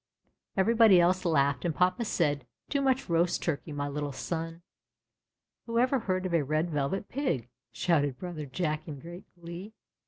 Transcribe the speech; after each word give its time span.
Everybody 0.57 0.99
else 0.99 1.25
laughed, 1.25 1.63
and 1.63 1.75
jia^m 1.75 2.03
said, 2.03 2.47
Too 2.71 2.81
much 2.81 3.07
roast 3.07 3.43
turkey, 3.43 3.71
my 3.71 3.87
little 3.87 4.11
son." 4.11 4.63
^^Who 5.67 5.79
ever 5.79 5.99
heard 5.99 6.25
of 6.25 6.33
a 6.33 6.43
Red 6.43 6.71
Velvet 6.71 7.07
Pig!" 7.07 7.49
shouted 7.71 8.17
brother 8.17 8.47
Jack 8.47 8.87
in 8.87 8.99
great 8.99 9.25
glee. 9.39 9.73